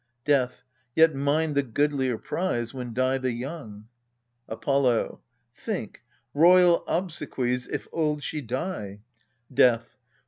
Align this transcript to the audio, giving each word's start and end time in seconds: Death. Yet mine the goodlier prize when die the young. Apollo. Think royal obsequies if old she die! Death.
Death. 0.25 0.63
Yet 0.95 1.13
mine 1.13 1.53
the 1.53 1.61
goodlier 1.61 2.17
prize 2.17 2.73
when 2.73 2.91
die 2.91 3.19
the 3.19 3.31
young. 3.33 3.87
Apollo. 4.47 5.21
Think 5.53 6.01
royal 6.33 6.83
obsequies 6.87 7.67
if 7.67 7.87
old 7.91 8.23
she 8.23 8.41
die! 8.41 9.01
Death. 9.53 9.97